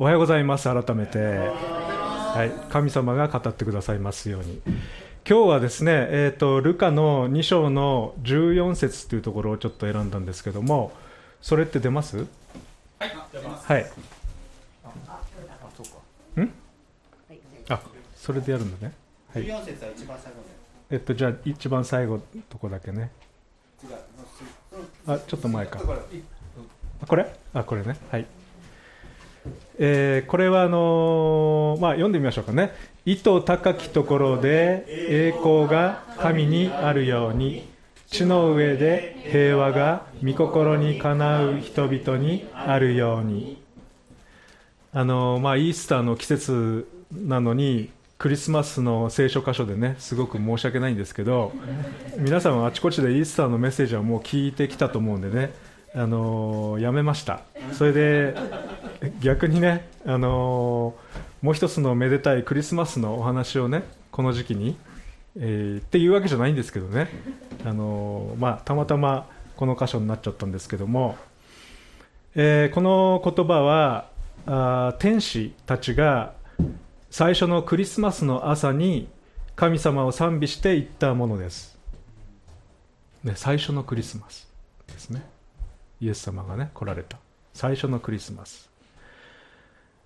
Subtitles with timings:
[0.00, 4.62] おはようございます改めて、はい、神様が語ってくださいますように。
[5.28, 10.92] 今日はですね、えーと、ルカの2章の14節というところをちょっと選んだんですけども
[11.42, 12.16] それって出ます？
[12.16, 12.26] はい。
[13.66, 13.82] はい。
[16.40, 16.52] ん？
[17.68, 17.80] あ
[18.16, 18.94] それでやるんだね、
[19.34, 20.38] はい、14節は一番最後
[20.90, 23.10] えっとじゃあ一番最後とこだけね。
[25.06, 25.78] あちょっと前か。
[27.06, 27.36] これ？
[27.52, 27.98] あこれね。
[28.10, 28.24] はい
[29.82, 32.72] えー、これはあのー、まあ、読んでみましょうかね
[33.06, 37.66] 「意図高きところで栄光が神にあるように
[38.10, 43.56] 地の上で平和が御心にかなう人々にあるように」
[44.92, 51.52] あのー、まあ、イースターの季節なのにクリスマスの聖書箇所でねすごく申し訳ないんですけど
[52.18, 55.54] 皆さんはあちこちでイースターのメッセージはもう聞いてきたと思うんでね
[55.94, 57.40] あのやめました。
[57.72, 58.34] それで
[59.20, 60.94] 逆にね、あの
[61.42, 64.76] もう一つのめでたいクリスマスのお話をねこの時期に、
[65.36, 67.08] えー、っていうわけじゃないんですけどね、
[67.64, 71.16] あのまあ、たまたまこの箇所になっちゃったんですけども、
[72.34, 74.08] えー、この言葉は
[74.46, 76.34] あ天使たちが
[77.10, 79.08] 最初のクリスマスの朝に
[79.56, 81.78] 神様を賛美していったものです、
[83.24, 84.48] ね、最初のクリスマス
[84.86, 85.22] ですね。
[86.00, 87.18] イエス様がね来られた。
[87.52, 88.69] 最初のクリスマス、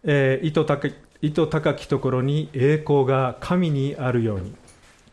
[0.05, 0.89] えー、意図高
[1.23, 4.55] 意図高きところに栄光が神にあるように。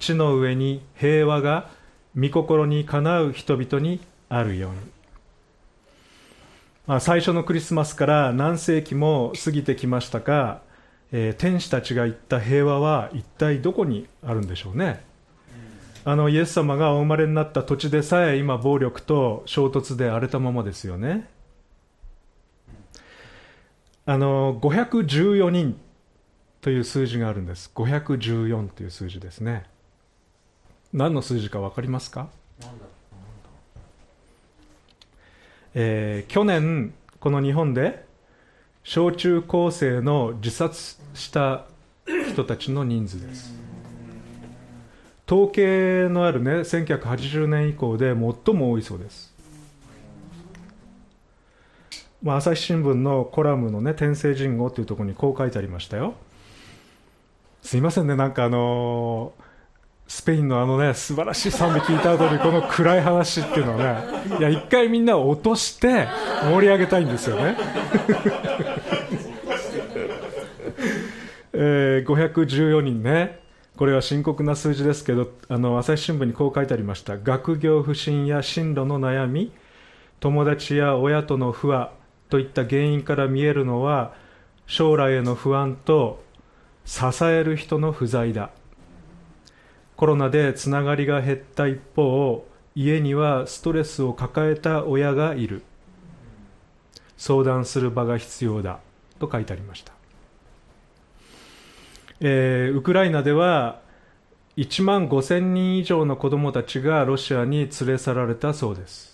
[0.01, 1.69] 地の上に平和が
[2.19, 4.77] 御心にかなう人々にあるように、
[6.87, 10.61] まあ、最初のクリスマスから何世紀も過ぎてきましたが、
[11.11, 15.03] えー、天使たちが言った平和は一体どこにあるんでしょうね。
[16.03, 21.29] あのイエス様がお生まれになった土地でさえ今暴力と衝突で荒れたままですよね。
[24.05, 25.79] あの514人
[26.61, 27.71] という数字があるんです。
[27.75, 29.65] 514という数字ですね。
[30.93, 32.29] 何の数字か分かりますか？
[35.73, 38.05] えー、去年この日本で
[38.83, 41.65] 小中高生の自殺した
[42.29, 43.53] 人たちの人数です。
[45.27, 49.30] 統計のあるね1980年以降で最も多いそうです
[52.23, 56.13] まあ、朝日新聞のコラムのね「天聖人語」というところにこう書いてありましたよ。
[57.63, 59.43] すいませんねなんかあのー、
[60.07, 66.07] スペインのあのね素晴らしい賛美聞いた後にこの暗い話っていうのはねいや一回みんなを落として
[66.51, 67.57] 盛り上げたいんですよね。
[71.53, 73.41] えー、514人ね。
[73.77, 77.17] これは深刻な数字ですけどあの朝日新聞にこう書いてありました。
[77.17, 79.51] 学業不振や進路の悩み
[80.19, 81.91] 友達や親との不和
[82.31, 84.15] といった原因から見えるのは
[84.65, 86.23] 将来への不安と
[86.85, 88.49] 支える人の不在だ。
[89.95, 92.43] コロナでつながりが減った一方
[92.73, 95.61] 家にはストレスを抱えた親がいる。
[97.17, 98.79] 相談する場が必要だ。
[99.19, 99.93] と書いてありました、
[102.21, 103.81] えー、ウクライナでは
[104.57, 109.10] 1万5000人以上の子どもたちがロシアに連れ去られたそうです。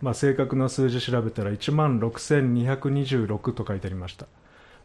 [0.00, 4.26] まあ、正確な数字調べたら1万6226と書いてありました、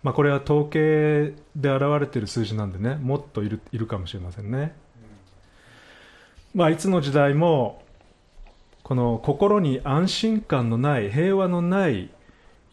[0.04, 4.76] まあ、これは統計で表れている数字なんでねもっといるいるかもしれませんね、
[6.54, 7.82] まあ、いつの時代も
[8.84, 12.10] この心に安心感のない平和のない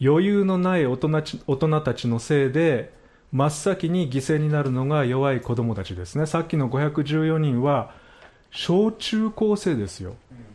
[0.01, 1.09] 余裕のない大人
[1.47, 2.93] 大人たちのせいで
[3.31, 6.27] 真っ先に犠牲になるのが弱い子供たちですね。
[6.27, 7.95] さっきの514人は
[8.51, 10.52] 小中高生ですよ、うん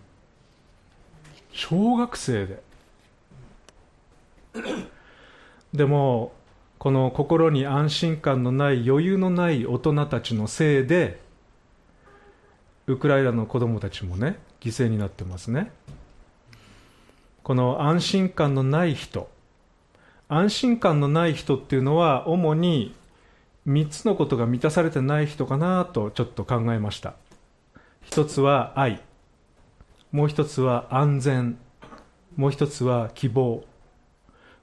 [1.57, 2.61] 小学生で。
[5.73, 6.31] でも
[6.77, 11.19] この心に安心感のない余裕のない大人たちのせいで
[12.85, 15.71] ウクライナの子供たちもね犠牲になってますね。
[17.41, 19.27] この安心感のない人。
[20.29, 22.93] 安心感のない人っていうのは主に
[23.67, 27.15] 3つのことが満たされてない人かなとちょっと考えました。
[28.03, 29.01] 一つは愛。
[30.11, 31.57] もう一つは安全。
[32.35, 33.63] もう一つは希望。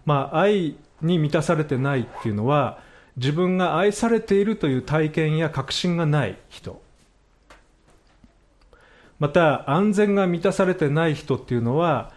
[0.05, 2.79] まあ愛に満たされてないっていうのは
[3.17, 6.83] 自分が愛されているという体験や確信がない人。
[9.19, 12.13] また安全が満たされてない人っていうのは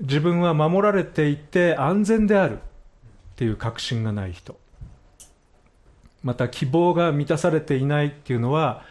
[0.00, 2.58] 自分は守られていて安全であるっ
[3.36, 4.58] ていう確信がない人。
[6.22, 8.84] また希望が満たされていないっていうのは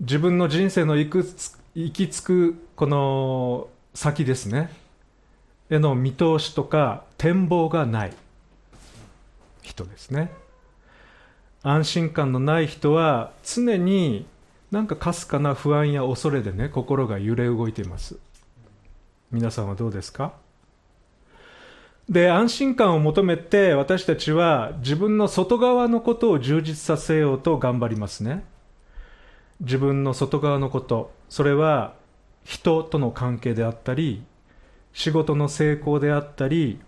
[0.00, 4.70] 自分の人生の行くつ行き着くこの先ですね。
[5.70, 8.12] への見通しとか展望がない
[9.62, 10.32] 人ですね。
[11.62, 14.26] 安心感のない人は常に
[14.70, 18.16] なんかかすかな不安や恐れでね心が揺れ動いています。
[19.30, 20.32] 皆さんはどうですか？
[22.08, 28.42] で安心感を求めて私たちは自分の外側のことを充実させようと頑張りますね。
[29.60, 31.12] 自分の外側のこと。
[31.28, 31.94] それは
[32.44, 34.24] 人との関係であったり
[34.92, 36.80] 仕事の成功であったり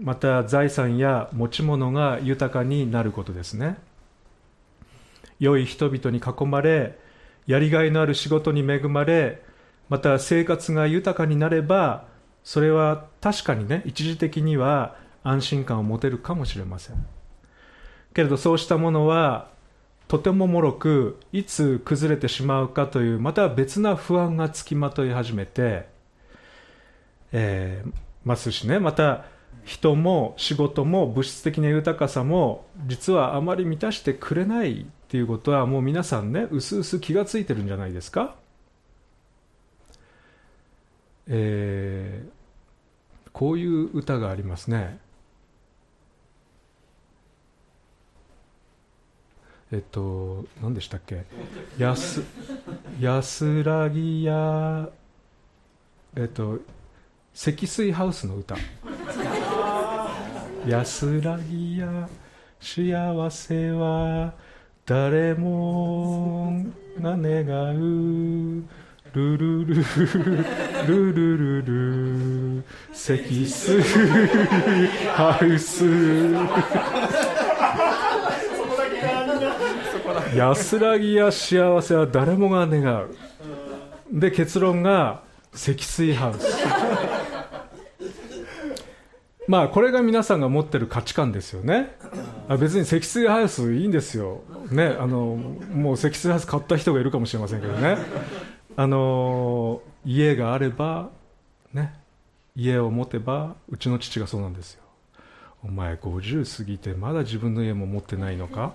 [0.00, 3.78] また財産や持ち物が豊かになることですね。
[5.40, 6.98] 良い人々に囲まれ
[7.46, 9.42] やりがいのある仕事に恵まれ
[9.88, 12.06] また生活が豊かになれば
[12.42, 17.06] それは確かにね一時的には安心感を持てるかもしれません。
[18.14, 19.53] けれどそうしたものは
[20.08, 25.86] とてももろくいつ崩れてしまうかというまた別な不安がつきまとい始めて、
[27.32, 27.92] えー、
[28.24, 28.78] ますしね。
[28.78, 29.24] また
[29.64, 38.34] 人も仕事も物質的な豊かさも実はあまり満たしてくれないっていうことはもう皆さんねうすうす気がついてるんじゃないですか、
[41.26, 44.98] えー、こういう歌がありますね。
[49.72, 51.24] えっと何でしたっけ？
[51.78, 52.22] 安
[53.00, 54.88] 安らぎや
[56.16, 56.58] えっと
[57.32, 58.56] 積水ハウスの歌。
[60.66, 62.08] 安らぎや
[62.60, 64.32] 幸せは
[64.86, 66.64] 誰も
[67.00, 67.44] が願
[67.76, 68.62] う。
[69.12, 69.74] ルルル
[70.86, 71.62] ルルル
[72.58, 72.64] ル。
[72.92, 73.80] 積水
[75.14, 75.84] ハウス
[80.36, 83.16] 安らぎや幸せは誰もが願う。
[84.12, 85.22] で結論が
[85.52, 86.46] 積水ハウス
[89.46, 91.96] まあこれが皆さんが持ってる価値観ですよね。
[92.48, 97.98] あ別に積水ハウスいいんですよ、ね、あのもう積水ハウス買った人がいるかもしれませんけどね。
[98.76, 101.10] あの家があれば、
[101.72, 101.94] ね、
[102.56, 104.82] 家を持てばうちの父がそうなんですよ。
[105.62, 108.74] お前50過ぎてまだ自分の家も持ってないのか？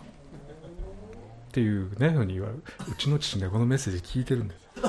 [1.59, 2.63] っていうねふうに言われる。
[2.89, 4.61] うちの父ねこのメッセージ聞いてるんです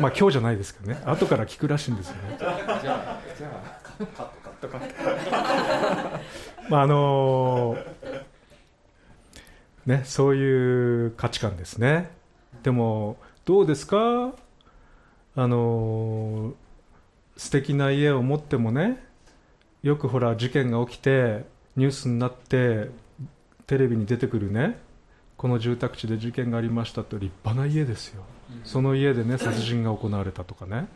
[0.00, 1.00] まあ今日じゃないですけどね。
[1.06, 2.36] 後から聞くらしいんですよね。
[2.38, 4.26] じゃあじゃあカッ
[4.60, 6.20] トカットカット。
[6.68, 12.10] まああのー、ねそういう価値観ですね。
[12.64, 14.32] でもどうですか？
[15.36, 16.54] あのー、
[17.36, 19.00] 素敵な家を持ってもね
[19.82, 21.44] よくほら事件が起きて
[21.76, 22.90] ニュースになって
[23.70, 24.80] テレビに出てくるね。
[25.36, 28.24] この住宅地で事件がありましたと立派な家ですよ、
[28.64, 30.88] その家でね殺人が行われたとかね。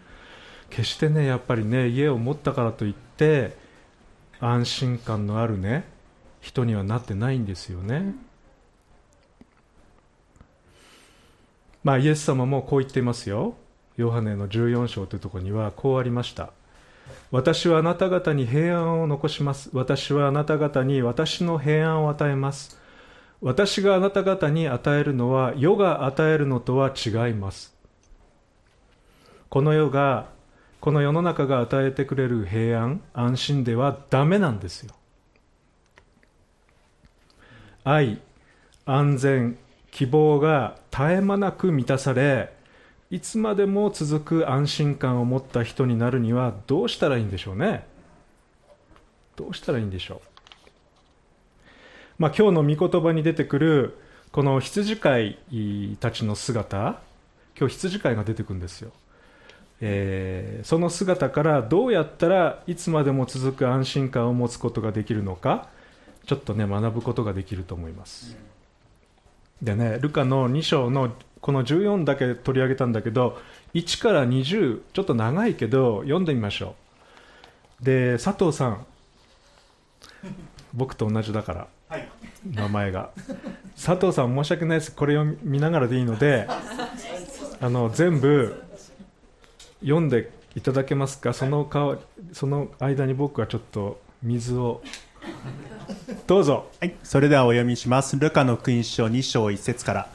[0.71, 3.57] 決してねやっぱりね家を持ったからといって
[4.41, 5.85] 安心感のあるね
[6.41, 8.13] 人にはなってないんですよね、
[11.85, 13.55] まあイエス様もこう言っていますよ。
[13.97, 16.51] ヨハネの14章というところにはこうありました
[17.31, 19.71] 私はあなた方に平安を残します。
[19.73, 22.81] 私はあなた方に私の平安を与えます。
[23.41, 27.75] 私があなた方に与えるのは世が与えるのとは違います。
[29.51, 30.29] この世が
[30.81, 34.95] この世の中が与えてくれる平安安心ではダメなんですよ。
[37.85, 38.21] 愛
[38.87, 39.59] 安全
[39.91, 42.54] 希望が絶え間なく満たされ
[43.15, 47.87] いつまでも続く安心感を持った人になるにはどうしたらいいんでしょうね。
[49.37, 50.21] どうしたらいいんでしょう。
[52.19, 53.97] まあ、今日の御言葉に出てくる
[54.33, 56.99] この羊飼いたちの姿
[57.57, 58.91] 今日羊飼いが出てくるんですよ、
[59.81, 65.69] えー、その姿からどうやったらいつまでも続く安心感を持つことができるのか
[66.27, 68.37] ちょっとね学ぶことができると思います。
[69.63, 71.13] でねルカの2章の
[71.45, 73.39] この14だけ取り上げたんだけど
[73.75, 76.75] 1から20ちょっと長いけど読んでみましょ
[77.83, 77.85] う。
[77.85, 78.87] で佐藤さん。
[80.73, 81.99] 僕と同じだから。
[82.51, 83.11] 名前が。
[83.77, 84.93] 佐藤さん申し訳ないです。
[84.95, 86.49] これを見ながらでいいので
[87.61, 88.63] あの全部
[89.83, 91.35] 読んでいただけますか？
[91.35, 91.99] その顔
[92.33, 94.81] その間に僕はちょっと水を。
[96.27, 98.17] どうぞ、はい、それではお読みします。
[98.17, 100.14] ルカの福音書2章1節から。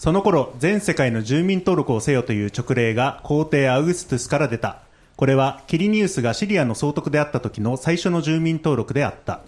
[0.00, 4.78] その頃全世界の住民登録をせよという勅令が皇帝アウグストゥスから出た。
[5.14, 9.42] これはキリニウスがシリアの総督であった時の最初の住民登録であった。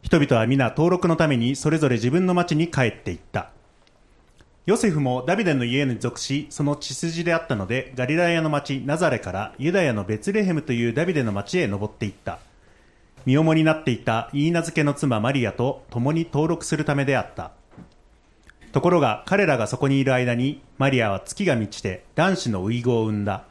[0.00, 3.50] 人々は皆登録のためにそれぞれ自分の町に帰っていった。
[4.64, 12.38] ヨセフもダビデの家に属しその血筋であったのでガリラヤの町ナザレからユダヤのベツレヘムというダビデの町へ登っていった。
[13.26, 17.50] 身重になっていたイーナ漬けの妻マリアと共に登録するためであった。
[18.76, 23.46] ところが彼らがそこにいる間にマリアは月が満ちて男子のウイゴを産んだ。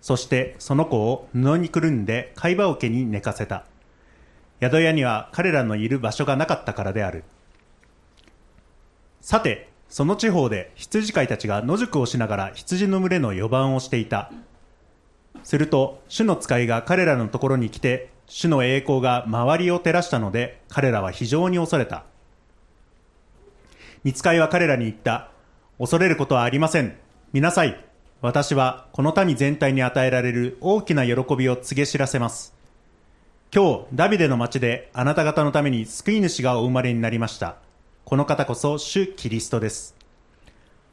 [0.00, 3.64] そしてその子を布にくるんで貝羽桶に寝かせた。
[4.62, 7.24] 宿屋には彼らのいる場所がなかったからである。
[9.20, 14.30] さてその地方で羊飼いたちが野宿をしながら羊の群れの予番をしていた。
[15.42, 22.04] すると主の使いが彼らのところに来て主の栄光が周りを照らしたので彼らは非常に恐れた。
[24.08, 25.28] 見つかいは彼らに言った。
[25.78, 26.96] 恐れることはありません。
[27.34, 27.84] 見なさい。
[28.22, 32.54] 私はこの民全体に与えられる大きな喜びを告げ知らせます。
[33.54, 37.56] 今日ダビデの町であなた方のために救い主がお生まれになりました。
[38.06, 39.94] この方こそ主キリストです。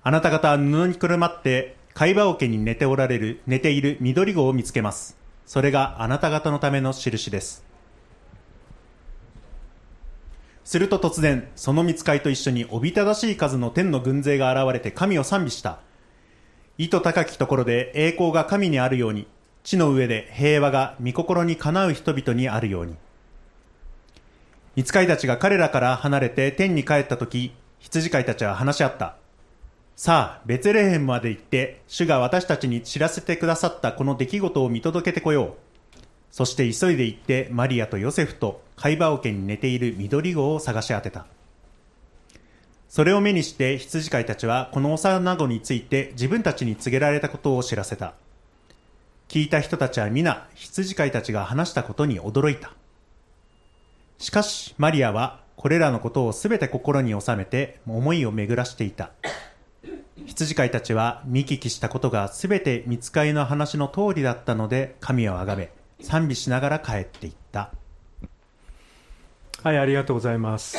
[0.03, 5.15] あなた方は布にくるまって貝羽桶に寝ておられる寝ている緑子を見つけます。
[5.45, 7.63] それがあなた方のための印です。
[10.65, 15.79] すると突然その見つかいと一緒におびただしい数の天の軍勢が現れて神を賛美した。
[16.79, 19.27] 意図高きところで栄光が神にあるように
[19.63, 22.95] 地の上で平和が御心にかなう人々にあるように。
[24.75, 29.17] 見つかいたちが彼らから離れて天に帰った時羊飼いたちは話し合った。
[29.95, 35.64] さあベツレヘムまで行って主が私たちに知らせてくださったこの出来事を見届けてこよう。
[36.35, 41.27] そして急いで行ってマリアとヨセフと貝羽桶に寝ている緑子を探し当てた。
[42.89, 48.15] それを目にして羊飼いたちはこの幼子について自分たちに告げられたことを知らせた。
[49.29, 52.73] 聞いた人たちは皆羊飼いたちが話したことに驚いた。
[54.17, 59.11] しかしマリアはこれらのことをすべて心に収めて思いを巡らしていた。
[60.25, 65.71] 羊飼いたちは見聞きしたことがすべて見つかりの話の通りだったので神をあがめ
[66.01, 67.71] 賛美しながら帰っていった。
[69.63, 70.77] はいありがとうございます。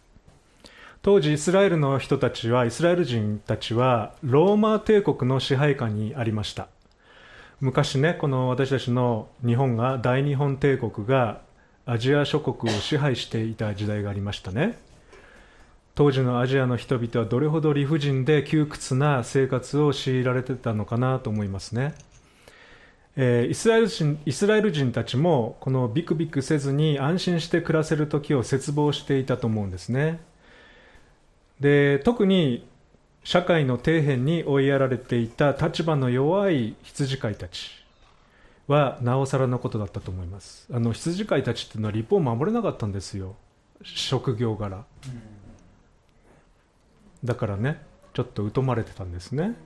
[1.02, 6.68] 当時イスラエルの人たちはイスラエル人たちはローマ帝国の支配下にありました。
[7.60, 11.40] 昔ねこの私たちの日本が大日本帝国が
[11.86, 14.78] アジア諸国を支配していた時代がありましたね。
[15.94, 21.94] 当時のアジアの人々はどれほど理不尽で窮屈な生活を強いられてたのかなと思いますね。
[23.20, 30.20] えー、イスラエル人イスラエル人たちもこのビクビクせずに安心して暮らせる時を切望していたと思うんですね。
[31.58, 32.64] で特に
[33.24, 37.72] 社会の底辺に追いやられていた立場の弱い羊飼いたち
[38.68, 40.68] はなおさらのことだったと思います。
[40.72, 43.34] あの羊飼いたちっていうのは立法を守れなかったんですよ。
[43.82, 44.84] 職業柄。
[47.24, 47.82] だからね
[48.12, 49.56] ちょっと疎まれてたんですね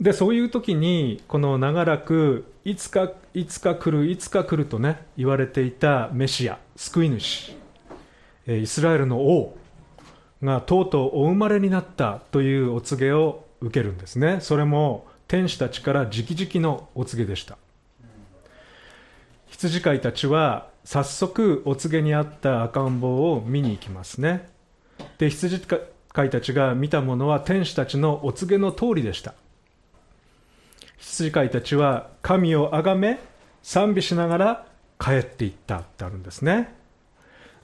[0.00, 7.56] でそういう時にこの長らくいつかいつか来るいつか来るとね言われていたメシア救い主
[8.46, 9.56] イスラエルの王
[10.42, 14.38] がとうとうお生まれになったというお告げを受けるんですね。
[14.40, 17.56] それも天使たちから直々のお告げでした。
[19.46, 24.48] 羊飼いたちは早速お告げにあった赤ん坊を見に行きますね。
[25.18, 29.34] で羊飼いたちが見たものは天使たちのお告げの通りでした。
[31.02, 33.18] 羊飼いたちは神をあがめ
[33.62, 34.66] 賛美しながら
[35.00, 36.72] 帰っていったってあるんですね。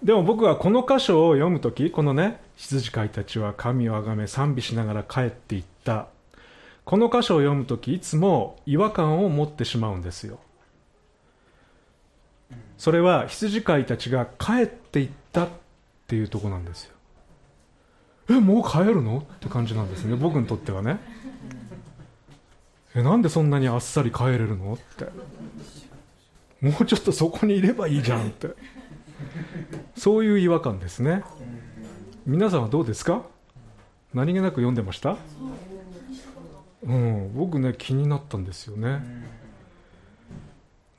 [0.02, 6.09] でも僕はこの箇所を読む時このね羊飼いたちは神をあがめ賛美しながら帰っていった。
[6.85, 10.40] この箇所を読む時いつも違和感を持ってしまうんですよ。
[12.76, 15.49] それは羊飼いたちが帰っていったっ
[16.07, 16.95] ていうとこなんですよ。
[18.30, 19.18] えもう帰るの？
[19.18, 20.16] って感じなんですね。
[20.16, 20.99] 僕にとってはね。
[22.99, 25.05] えなんでそんなにあっさり帰れるのって。
[26.61, 28.49] もうちょっとそこにいればいいじゃんって。
[29.97, 31.23] そういう違和感ですね。
[32.26, 33.23] 皆さんはどうですか？
[34.12, 35.17] 何気なく読んでました？
[36.83, 39.00] うん僕ね気になったんですよね。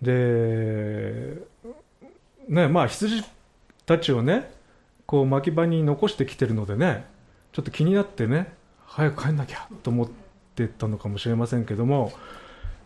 [0.02, 1.36] で
[2.48, 3.26] ねまあ羊
[3.86, 4.54] たちをね
[5.06, 7.06] こう牧場に残してきてるのでね
[7.52, 8.54] ちょっと気になってね
[8.86, 10.29] 早く帰んなきゃと思って
[10.66, 12.12] ってたのかもしれませんけども、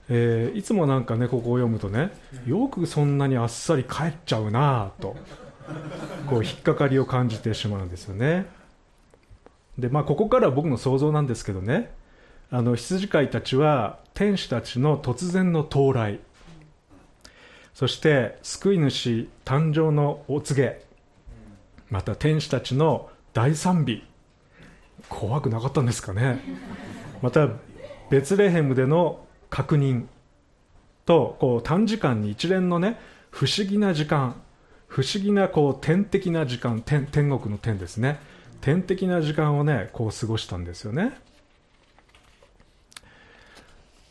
[0.10, 2.12] えー、いつもなんかねここを読むとね
[2.46, 5.16] よくそんなにあっさり帰っちゃうなと
[6.28, 8.46] こう引っかかりを感じてしまうんですよね。
[9.78, 11.92] でまあここからは僕の想像なんですけどね
[12.52, 16.20] あの羊飼いたちは天使たちの突然の到来。
[17.74, 20.84] そして救い主誕生のお告げ。
[21.90, 24.04] また天使たちの大賛美。
[25.10, 26.40] 怖くなかったんですかね
[27.24, 27.48] また
[28.10, 30.08] ベツレヘムでの確認
[31.06, 33.00] とこう短時間に一連のね
[33.32, 34.36] 不思議な時間
[34.88, 38.20] 不思議なこう天的な時間天天国の天ですね。
[38.60, 41.18] 天的な時間をねこう過ごしたんですよね。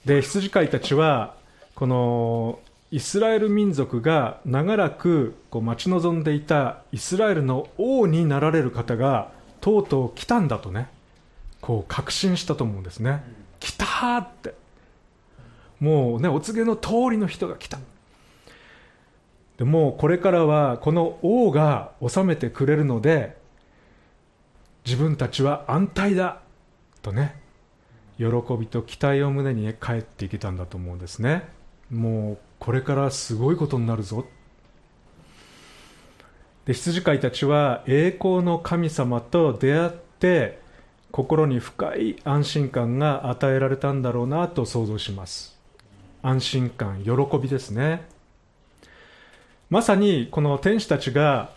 [0.06, 1.36] で羊飼いたちは
[1.74, 10.88] このイスラエル民族が長らくこう待ち望んでいたイスラエルの王になられる方がとうとう来たんだとね。
[11.62, 13.22] こう確信したと思うんですね、
[13.60, 14.54] 来たーって。
[15.80, 17.78] もうねお告げの通りの人が来た。
[19.56, 23.36] でもうこれからはこの王が治めてくれるので
[24.84, 26.40] 自分たちは安泰だ
[27.02, 27.40] とね
[28.18, 28.26] 喜
[28.58, 31.48] びと期待を胸に帰っていけたんだと思うんですね。
[31.90, 34.24] もうこれからすごいことになるぞ。
[36.64, 40.61] で羊飼いたちは栄光の神様と出会って
[41.12, 45.58] 心に深い安心感が与えられたんだろうなと想像します。
[46.22, 48.06] 安心感喜びですね。
[49.68, 51.50] まさにこの天使たちが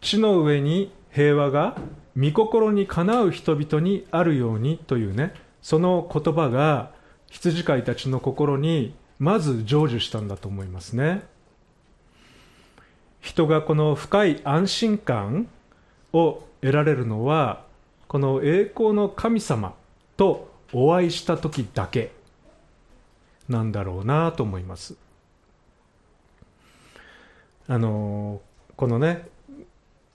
[0.00, 1.76] 地の上に平和が
[2.16, 6.92] 御心にかなう人々にあるようにというねその言葉が
[7.30, 11.22] 羊飼いたちの心にまず成就したんだと思いますね。
[13.20, 15.48] 人がこの深い安心感
[16.12, 17.69] を得られるのは
[18.10, 19.72] この栄光の神様
[20.16, 22.10] とお会いした時だけ
[23.48, 24.96] なんだろうなと思います。
[27.68, 28.40] あの
[28.74, 29.28] このね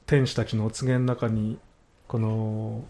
[0.07, 1.57] 天使たちのお告げの中に
[2.09, 2.83] この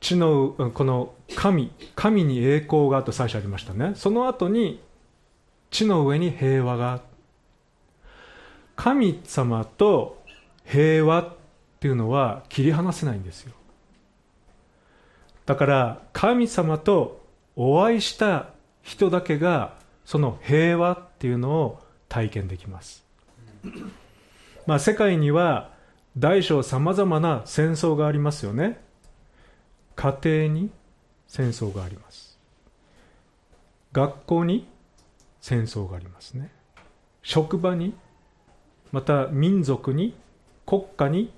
[0.00, 3.92] 地のこの神神に栄光がと最初ありましたね。
[3.94, 4.82] その後に
[5.70, 7.00] 地の上に平和が。
[8.74, 10.20] 神様と
[10.64, 11.34] 平和っ
[11.78, 13.52] ていうのは切り離せないんですよ。
[15.48, 17.24] だから神様と
[17.56, 18.50] お会いした
[18.82, 23.02] 人だけがその平和っていうのを体験できます。
[24.66, 25.70] まあ世界には
[26.18, 28.78] 大小さまざまな戦争がありますよね。
[29.96, 30.70] 家庭に
[31.26, 32.38] 戦争があります。
[33.94, 34.68] 学校に
[35.40, 36.52] 戦争がありますね。
[37.22, 37.94] 職場に
[38.92, 40.14] また民族に
[40.66, 41.32] 国家に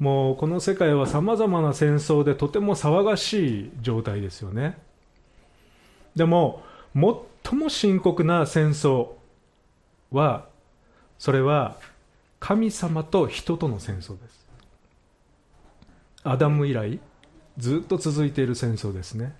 [0.00, 4.78] もうこの世界はさまざまな戦争でとても騒がしい状態ですよね。
[6.16, 6.62] でも
[6.94, 9.10] 最も深刻な戦争
[10.10, 10.46] は
[11.18, 11.76] それは
[12.40, 14.46] 神様と人との戦争です。
[16.24, 16.98] アダム以来
[17.58, 19.36] ずっと続いている戦争ですね。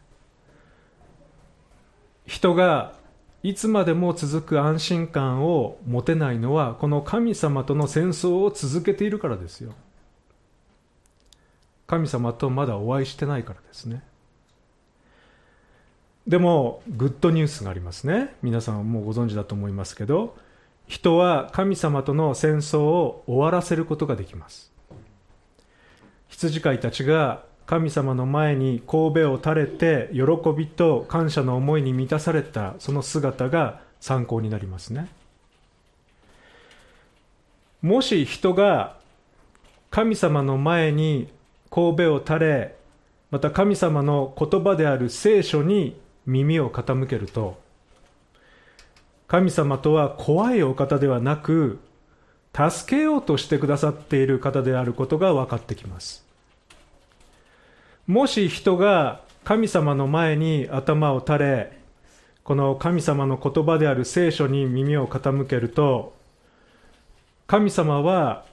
[2.26, 2.92] 人が
[3.42, 9.72] いつまでも続く安心感を持てないのはこの神様との戦争を続けているからですよ。
[11.90, 14.04] 神様とまだお会いしてないからですね。
[16.24, 18.36] でもグッドニュースがありますね。
[18.42, 20.36] 皆さんもうご存知だと思いますけど
[20.86, 24.70] 人は神様との戦争を終わらせることができます。
[26.28, 30.22] 羊飼いたちが神様の前に神戸を垂れて喜
[30.56, 35.08] びと感謝の思いに満たされたその姿が参考になりますね。
[37.82, 38.96] もし人が
[39.90, 41.32] 神様の前に
[41.70, 42.76] 神戸を垂れ
[43.30, 47.60] また神様の言葉である聖書に耳を傾けると
[49.28, 51.78] 神様とは怖いお方ではなく
[52.52, 56.26] 助けようとしてくださっている方であることが分かってきます。
[58.08, 61.78] もし人が神様の前に頭を垂れ
[62.42, 66.12] この神様の言葉である聖書に耳を傾けると
[67.46, 68.44] 神様は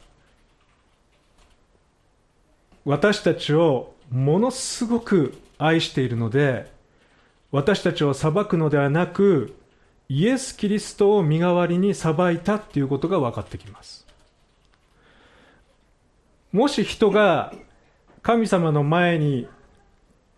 [2.88, 6.72] 私たちをものすごく愛しているので
[7.52, 9.54] 私たちを裁くのではなく
[10.08, 14.08] イエス・キリストを身代わりに裁いたということが分かってきます。
[16.54, 17.54] もし人が
[18.22, 19.50] 神様の前に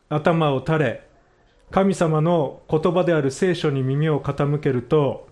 [0.10, 1.08] 頭を垂れ
[1.70, 5.30] 神様の言葉である聖書に耳を傾けると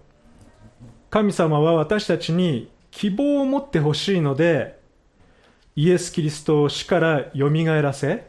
[1.09, 4.76] 神様は私たちに希望を持ってほしいので
[5.77, 8.25] イエス・キリストを死からよみがえらせ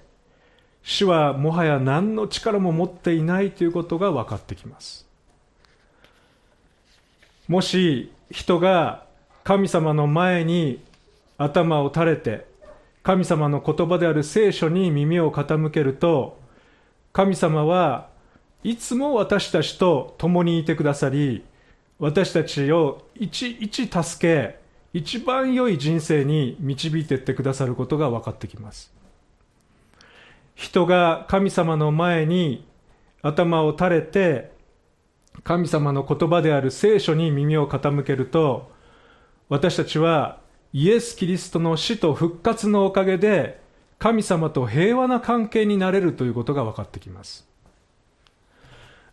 [0.82, 5.06] 死はもはや何の力も持っていないということが分かってきます。
[7.48, 9.06] もし人が
[9.44, 10.84] 神様の前に
[11.38, 12.46] 頭を垂れて
[13.02, 16.38] 神様の言葉である聖書に耳を傾けると
[17.14, 18.10] 神様は
[18.62, 21.42] いつも私たちと共にいてくださり
[21.98, 28.92] 私たちを一一助け一番良い人生に導いてってくださることが分かってきます。
[30.54, 32.66] 人が神様の前に
[33.22, 34.50] 頭を垂れて
[35.44, 38.70] 神様の言葉である聖書に耳を傾けると
[39.48, 40.40] 私たちは
[40.72, 43.60] イエス・キリストの死と復活のおかげで
[43.98, 47.46] 神様と平和な関係になれるということが分かってきます。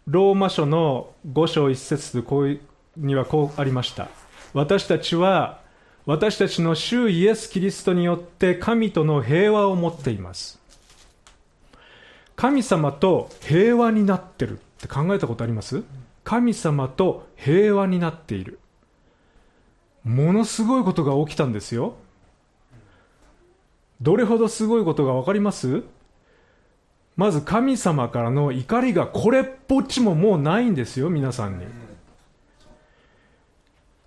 [0.07, 2.59] ローマ書の5章1節こう
[2.95, 4.09] にはこうありました。
[4.53, 5.61] 私たちは
[6.05, 10.59] 私たちの主イエス・キリストによって神との平和を持っています。
[12.35, 15.83] 神様と平和になってるって考えたことあります？
[16.23, 18.59] 神様と平和になっている。
[20.03, 21.95] ものすごいことが起きたんですよ。
[23.99, 25.83] どれほどすごいことが分かります？
[27.15, 31.65] まず神様からの怒りがこれっぽっちももうないんですよ皆さんに。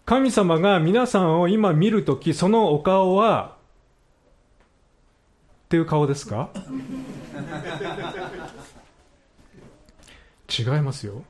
[0.08, 3.58] 神様が皆さんを今見るときそのお顔は
[5.66, 6.48] っていう顔ですか？
[10.48, 11.24] 違いますよ。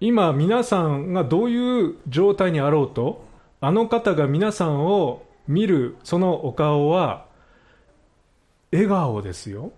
[0.00, 3.24] 今皆さんがどういう状態にあろうと
[3.62, 7.24] あの方が皆さんを見るそのお顔は
[8.70, 9.72] 笑顔ですよ。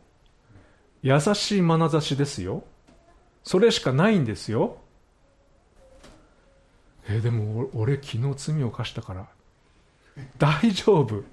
[1.05, 2.64] 優しい眼差しですよ。
[3.44, 4.79] それしかないんですよ。
[7.12, 9.27] えでも俺昨日罪を犯したから。
[10.38, 11.25] 大丈夫。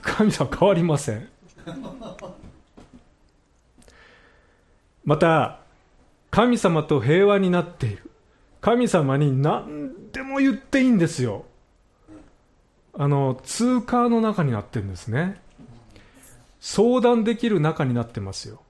[0.00, 1.28] 神様変わりません。
[5.04, 5.60] また
[6.30, 8.10] 神様と平和になっている。
[8.60, 11.44] 神様に何でも言っていいんですよ。
[12.94, 15.40] あの通貨の中になってるんですね。
[16.60, 18.62] 相談できる中になってますよ。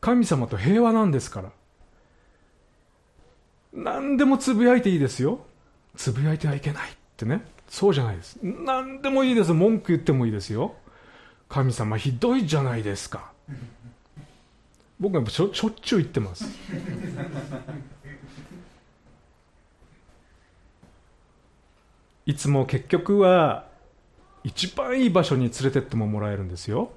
[0.00, 1.50] 神様と平和なんですから。
[3.76, 5.40] 何でもつぶやいていいですよ。
[5.96, 7.44] つぶやいてはいけないってね。
[7.68, 8.38] そうじゃないです。
[8.42, 9.52] 何でもいいです。
[9.52, 10.74] 文句言ってもいいですよ。
[11.48, 13.30] 神様ひどいじゃないですか。
[14.98, 16.46] 僕はしょしょっちゅう言ってます。
[22.24, 23.68] いつも結局は
[24.42, 26.92] 一番いい場所に連れてってももらえるんですよ。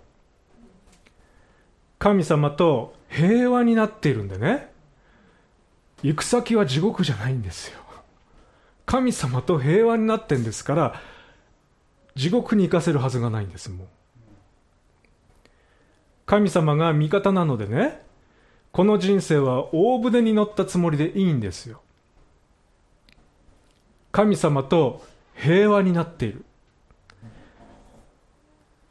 [1.99, 4.68] 神様と平和になっているんでね。
[6.03, 7.79] 行く先は地獄じゃないんですよ。
[8.85, 11.01] 神様と平和になってんですから
[12.15, 13.87] 地獄に行かせるはずがないんですもう。
[16.25, 18.01] 神様が味方なのでね
[18.71, 21.81] この人生は大船に乗ったつもりでいいんですよ。
[24.11, 25.03] 神様と
[25.35, 26.43] 平和になっている。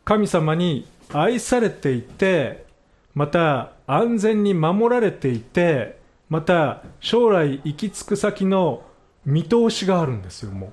[0.04, 2.66] 神様に愛されていて
[3.14, 5.97] また安全に守られていて
[6.28, 8.82] また将来行き着く先の
[9.24, 10.72] 見通しがあるんですよもう。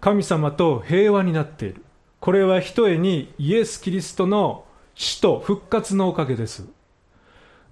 [0.00, 1.84] 神様と平和になっている。
[2.20, 6.66] これはひとえにイエス・キリストの死と復活のおかげです。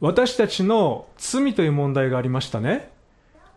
[0.00, 2.90] 私たちの罪という問題がありましたね。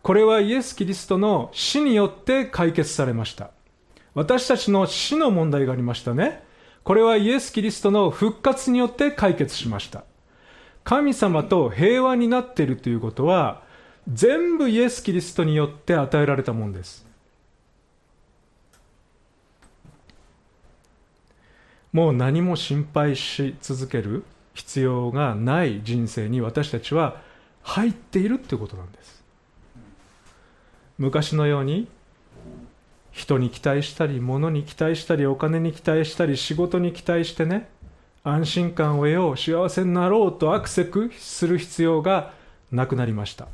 [0.02, 3.52] これはイエス・キリストの死によって解決されました。
[4.14, 6.44] 私たちの死の問題がありましたね。
[6.84, 10.04] これはイエス・キリストの復活によって解決しました。
[10.84, 13.64] 神様と平和になっているということは
[14.12, 17.06] 全部イエス・キリストによって与えられたものです。
[21.94, 27.22] もう何も心配し続ける必要がない人生に私たちは
[27.62, 29.24] 入っているということなんです。
[30.98, 31.88] 昔のように
[33.12, 37.70] 人に期待したり物に期待したりお金に期待したり仕事に期待してね
[38.24, 42.34] 安心感を得よう幸せになろうとアクセクする必要が
[42.72, 43.48] なくなりました。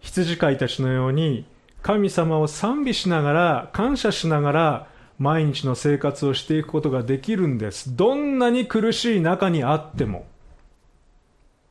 [0.00, 1.44] 羊飼いたちのように
[1.82, 7.96] 神様を賛美しながら感謝しながら毎日の生活をしていくことができるんです。
[7.96, 10.26] どんなに苦しい中にあっても。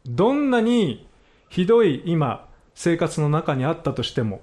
[0.05, 1.07] どんなに
[1.49, 4.41] ひどい今生活の中にあったとしても。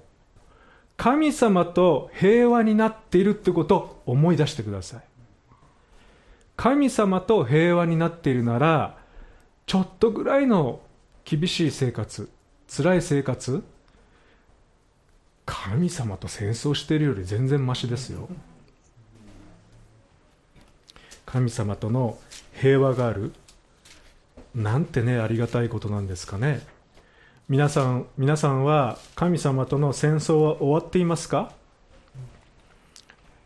[0.97, 5.08] 神様と平和になっているってことを思い出してください。
[6.59, 8.97] 神様と平和になっているなら
[9.65, 10.81] ちょっとぐらいの
[11.23, 12.29] 厳しい生活
[12.67, 13.63] 辛い生活
[15.45, 18.27] 神様と戦争しているより全然ましですよ。
[21.25, 22.17] 神様との
[22.53, 23.31] 平和がある。
[24.53, 26.59] なんてねありがたいことなんですかね。
[27.47, 31.53] 皆さん皆さんは神様との戦争は終わっていますか？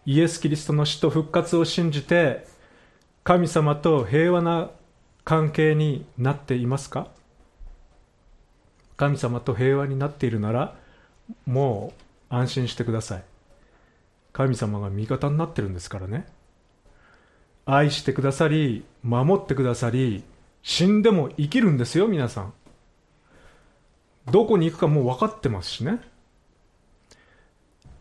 [0.08, 2.52] イエス・キリストの死と復活を信じて
[3.24, 4.70] 神様と平和な
[5.24, 7.08] 関係になっていますか？
[8.98, 10.76] 神様と平和になっているなら
[11.46, 11.94] も
[12.30, 13.24] う安心してください。
[14.34, 16.28] 神様が味方になってるんですからね。
[17.66, 20.26] 愛してくださり守ってくださり
[20.62, 22.54] 死んでも生きるんですよ皆さん。
[24.30, 26.02] どこに行くかもう分かってますしね。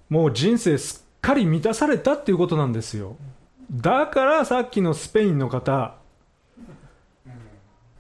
[0.09, 3.17] もう人生すっかり満たされたっていうことなんですよ。
[3.73, 5.95] だからさっきのスペインの方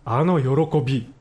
[0.04, 1.12] あの喜び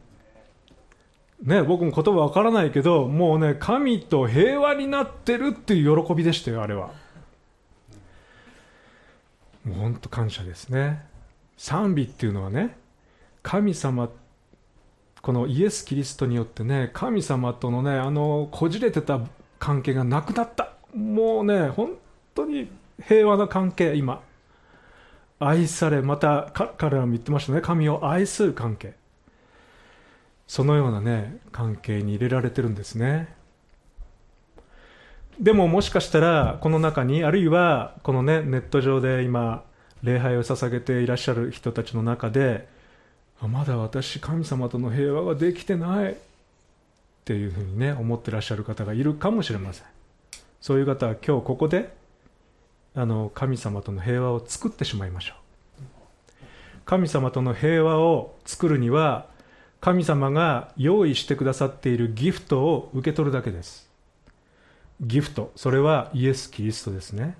[1.44, 6.92] ね、僕も言葉わからないけど、もうね、神と平和になってるっていう喜びでしたよ、あれは。
[9.66, 11.04] もう本当感謝ですね。
[11.58, 12.78] 賛美っていうのはね、
[13.42, 14.10] 神様、
[15.24, 19.20] このイエス・キリストによってね、神様とのね、あの、こじれてた
[19.58, 20.74] 関係がなくなった。
[20.94, 21.98] もうね、本
[22.36, 22.70] 当に
[23.04, 24.22] 平和な関係、今。
[25.44, 28.94] 愛され、また彼らも言ってましたね、神を愛する関係。
[30.48, 33.34] そのようなね関係に入れられてるんですね。
[35.40, 39.64] でももしかしたらこの中にあるいはこのねネット上で今
[40.04, 42.68] 礼拝を捧げていらっしゃる人たちの中で
[43.42, 46.16] まだ私神様との平和ができてない。
[47.22, 49.86] っていうふうにね思ってらっしゃる方がいるかもしれません。
[50.60, 51.94] そういう方は今日ここで
[52.94, 55.42] あの神様との平和を作ってしまいましょう。
[56.86, 59.28] 神様との平和を作るには
[59.80, 63.90] 神様が用意してくださっているギフトを受け取るだけです。
[65.02, 67.36] ギフトそれはイエス・キリストですね。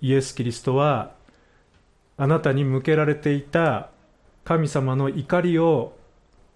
[0.00, 1.12] イエス・キリストは
[2.16, 3.90] あなたに向けられていた
[4.44, 5.96] 神様の怒りを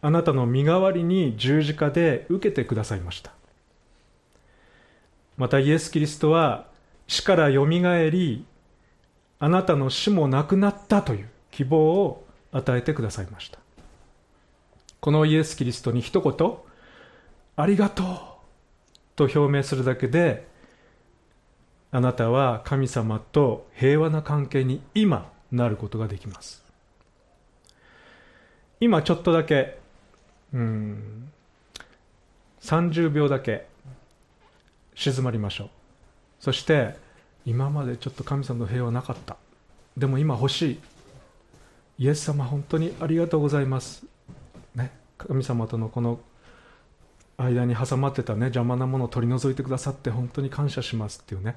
[0.03, 3.33] あなたの身代わりに十字架で受けてくださいました。
[5.37, 6.67] またイエス・キリストは
[7.09, 8.47] 死からよみがえり
[9.41, 13.59] あなたの死もなくなったという希望を与えてくださいました
[15.01, 16.57] このイエス・キリストに一言、
[17.57, 18.07] ありがとう
[19.15, 20.47] と表明するだけで、
[21.91, 26.65] あなたは神様と平和な関係に今なることができます。
[28.81, 29.79] 今ちょっとだけ、
[30.53, 31.31] うん、
[32.61, 33.67] 30秒だけ
[34.95, 35.78] 静まりましょう。
[36.49, 36.95] そして、
[37.45, 39.37] 今までちょっと神様の平和なかった。
[39.99, 40.81] でも今欲しい。
[41.99, 44.07] イエス様本当にありがとうございます。
[44.75, 46.21] ね神様とのこの
[47.37, 51.55] 間に挟まってたね邪魔なものを取り除いてくださって本当に感謝しますっていうね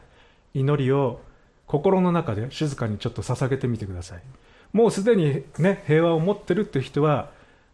[0.53, 1.21] 祈りを
[1.67, 4.21] 心の中で静かにちょっと捧げてみてください
[4.73, 7.31] もうすでにね平和を持ってるっていう人は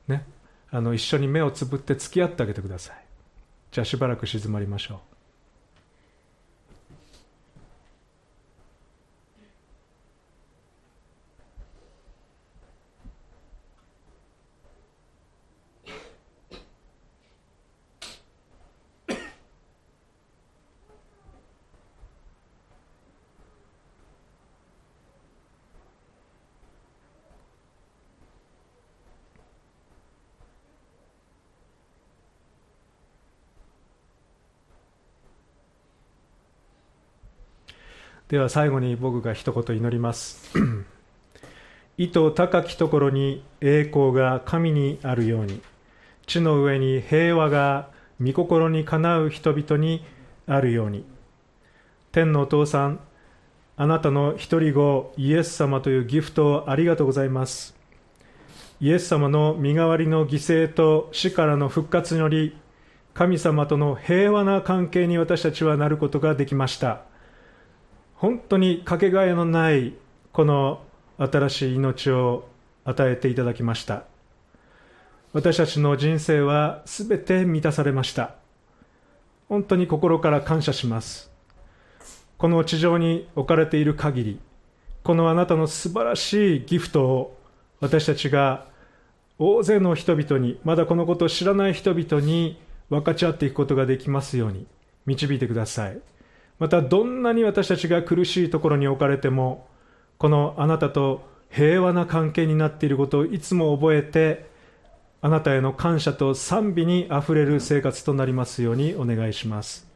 [0.07, 0.23] ね
[0.69, 2.95] あの一緒に目をつぶって付き合ってあげてください
[3.71, 5.16] じゃあしばらく静まりましょう
[38.29, 40.51] では最後に僕が一言祈ります。
[41.97, 45.61] 意図高きところに栄光が神にあるように
[46.27, 47.89] 地の上に平和が
[48.21, 50.03] 御心にかなう人々に
[50.45, 51.05] あるように。
[52.11, 52.99] 天のお父さん
[53.77, 57.77] あなたの一人子イエス様というギフトをありがとうございます。
[58.81, 62.57] イエス様の身代わりの犠牲と死からの復活により
[63.13, 67.07] 神様との平和な関係に私たちはなることができました。
[68.17, 69.93] 本当にかけがえのない
[70.31, 70.81] この
[71.17, 72.47] 新しい命を
[72.83, 74.03] 与えていただきました。
[75.33, 78.35] 私たちの人生はすべて満たされました。
[79.49, 81.31] 本当に心から感謝します。
[82.37, 84.39] この地上に置かれている限り
[85.03, 87.37] このあなたの素晴らしいギフトを
[87.79, 88.65] 私たちが
[89.39, 94.67] 大勢の人々にまだこのことを知らない人々に分かち合っていくことができますように
[95.05, 95.99] 導いてください。
[96.59, 99.67] またどんなに私たちが苦しいところに置かれても
[100.17, 104.49] このあなたと平和な関係になっていることをいつも覚えて
[105.21, 109.87] あなたへの感謝と賛美にあふれる生活となりますようにお願いします。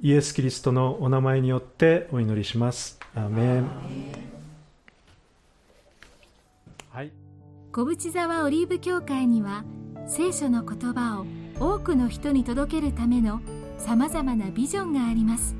[0.00, 2.98] イエス・キリストのお名前によってお祈りします。
[3.14, 3.70] アーメン。
[6.90, 7.12] はい。
[7.72, 9.64] 小淵沢オリーブ教会には
[10.06, 11.26] 聖書の言葉を
[11.58, 13.40] 多くの人に届けるための
[13.78, 15.59] さまざまなビジョンがあります